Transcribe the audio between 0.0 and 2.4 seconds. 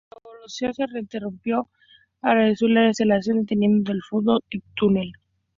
La evolución se interrumpió al